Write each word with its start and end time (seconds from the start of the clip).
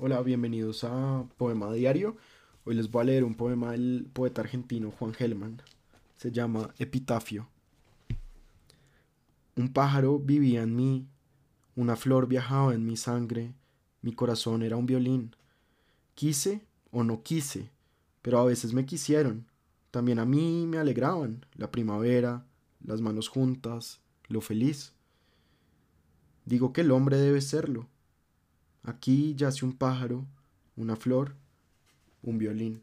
Hola, 0.00 0.22
bienvenidos 0.22 0.84
a 0.84 1.24
Poema 1.38 1.72
Diario. 1.72 2.16
Hoy 2.64 2.76
les 2.76 2.88
voy 2.88 3.02
a 3.02 3.04
leer 3.06 3.24
un 3.24 3.34
poema 3.34 3.72
del 3.72 4.06
poeta 4.12 4.42
argentino 4.42 4.92
Juan 4.92 5.12
Gelman. 5.12 5.60
Se 6.16 6.30
llama 6.30 6.72
Epitafio. 6.78 7.48
Un 9.56 9.72
pájaro 9.72 10.20
vivía 10.20 10.62
en 10.62 10.76
mí, 10.76 11.08
una 11.74 11.96
flor 11.96 12.28
viajaba 12.28 12.74
en 12.74 12.86
mi 12.86 12.96
sangre, 12.96 13.54
mi 14.00 14.12
corazón 14.12 14.62
era 14.62 14.76
un 14.76 14.86
violín. 14.86 15.34
Quise 16.14 16.64
o 16.92 17.02
no 17.02 17.24
quise, 17.24 17.68
pero 18.22 18.38
a 18.38 18.44
veces 18.44 18.74
me 18.74 18.86
quisieron. 18.86 19.48
También 19.90 20.20
a 20.20 20.24
mí 20.24 20.64
me 20.68 20.78
alegraban 20.78 21.44
la 21.56 21.72
primavera, 21.72 22.46
las 22.84 23.00
manos 23.00 23.28
juntas, 23.28 24.00
lo 24.28 24.42
feliz. 24.42 24.92
Digo 26.44 26.72
que 26.72 26.82
el 26.82 26.92
hombre 26.92 27.16
debe 27.16 27.40
serlo. 27.40 27.88
Aquí 28.88 29.34
yace 29.36 29.66
un 29.66 29.74
pájaro, 29.74 30.24
una 30.74 30.96
flor, 30.96 31.34
un 32.22 32.38
violín. 32.38 32.80